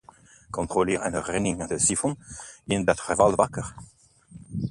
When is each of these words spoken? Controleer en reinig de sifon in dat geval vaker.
Controleer 0.57 0.97
en 1.07 1.17
reinig 1.27 1.67
de 1.71 1.77
sifon 1.81 2.13
in 2.75 2.81
dat 2.89 2.99
geval 3.07 3.33
vaker. 3.39 3.67